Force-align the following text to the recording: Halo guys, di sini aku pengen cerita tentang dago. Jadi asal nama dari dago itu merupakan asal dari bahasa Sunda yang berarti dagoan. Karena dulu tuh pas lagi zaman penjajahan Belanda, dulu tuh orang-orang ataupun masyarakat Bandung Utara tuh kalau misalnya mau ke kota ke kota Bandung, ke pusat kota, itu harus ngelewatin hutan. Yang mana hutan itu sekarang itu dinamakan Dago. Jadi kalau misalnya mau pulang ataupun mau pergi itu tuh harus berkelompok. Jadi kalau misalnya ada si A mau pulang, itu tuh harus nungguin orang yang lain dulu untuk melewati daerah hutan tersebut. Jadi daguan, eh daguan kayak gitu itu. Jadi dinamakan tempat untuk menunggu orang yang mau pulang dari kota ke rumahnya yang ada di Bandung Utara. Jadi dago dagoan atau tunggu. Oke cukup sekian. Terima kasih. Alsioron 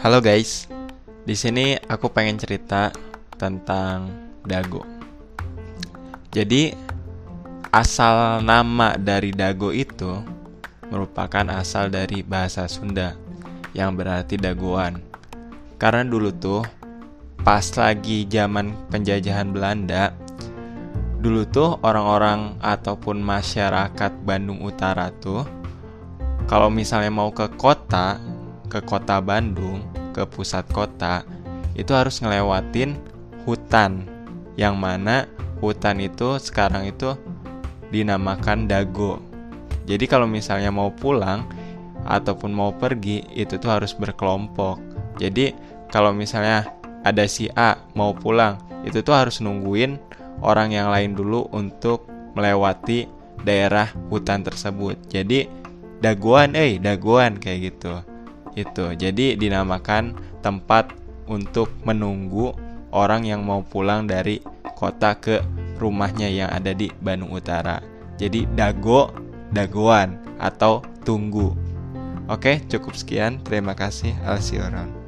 Halo 0.00 0.24
guys, 0.24 0.64
di 1.28 1.36
sini 1.36 1.76
aku 1.76 2.08
pengen 2.08 2.40
cerita 2.40 2.88
tentang 3.36 4.08
dago. 4.48 4.80
Jadi 6.32 6.72
asal 7.68 8.40
nama 8.40 8.96
dari 8.96 9.28
dago 9.28 9.68
itu 9.76 10.24
merupakan 10.88 11.44
asal 11.52 11.92
dari 11.92 12.24
bahasa 12.24 12.64
Sunda 12.64 13.12
yang 13.76 13.92
berarti 13.92 14.40
dagoan. 14.40 15.04
Karena 15.76 16.00
dulu 16.00 16.32
tuh 16.32 16.64
pas 17.44 17.68
lagi 17.76 18.24
zaman 18.24 18.72
penjajahan 18.88 19.52
Belanda, 19.52 20.16
dulu 21.20 21.44
tuh 21.44 21.76
orang-orang 21.84 22.56
ataupun 22.64 23.20
masyarakat 23.20 24.16
Bandung 24.24 24.64
Utara 24.64 25.12
tuh 25.20 25.44
kalau 26.48 26.72
misalnya 26.72 27.12
mau 27.12 27.28
ke 27.36 27.52
kota 27.52 28.16
ke 28.70 28.78
kota 28.86 29.18
Bandung, 29.18 29.82
ke 30.10 30.26
pusat 30.26 30.66
kota, 30.70 31.22
itu 31.78 31.90
harus 31.94 32.20
ngelewatin 32.20 32.98
hutan. 33.46 34.04
Yang 34.58 34.74
mana 34.76 35.16
hutan 35.62 36.02
itu 36.02 36.36
sekarang 36.36 36.90
itu 36.90 37.16
dinamakan 37.88 38.68
Dago. 38.68 39.22
Jadi 39.88 40.04
kalau 40.06 40.28
misalnya 40.28 40.68
mau 40.70 40.92
pulang 40.92 41.48
ataupun 42.04 42.52
mau 42.52 42.70
pergi 42.72 43.24
itu 43.32 43.56
tuh 43.56 43.80
harus 43.80 43.96
berkelompok. 43.96 44.78
Jadi 45.18 45.52
kalau 45.90 46.14
misalnya 46.14 46.70
ada 47.02 47.24
si 47.24 47.48
A 47.56 47.80
mau 47.96 48.12
pulang, 48.12 48.60
itu 48.84 49.00
tuh 49.00 49.16
harus 49.16 49.40
nungguin 49.40 49.96
orang 50.44 50.72
yang 50.72 50.92
lain 50.92 51.16
dulu 51.16 51.48
untuk 51.52 52.06
melewati 52.36 53.08
daerah 53.42 53.88
hutan 54.12 54.44
tersebut. 54.44 55.00
Jadi 55.08 55.48
daguan, 56.04 56.52
eh 56.54 56.76
daguan 56.76 57.40
kayak 57.40 57.72
gitu 57.72 58.09
itu. 58.62 58.92
Jadi 58.94 59.34
dinamakan 59.36 60.16
tempat 60.44 60.92
untuk 61.30 61.70
menunggu 61.86 62.52
orang 62.90 63.24
yang 63.24 63.46
mau 63.46 63.62
pulang 63.62 64.04
dari 64.04 64.42
kota 64.76 65.16
ke 65.16 65.40
rumahnya 65.80 66.28
yang 66.28 66.50
ada 66.52 66.76
di 66.76 66.92
Bandung 67.00 67.32
Utara. 67.32 67.80
Jadi 68.20 68.44
dago 68.52 69.14
dagoan 69.54 70.20
atau 70.36 70.84
tunggu. 71.06 71.56
Oke 72.28 72.60
cukup 72.68 72.92
sekian. 72.94 73.40
Terima 73.42 73.72
kasih. 73.72 74.12
Alsioron 74.22 74.99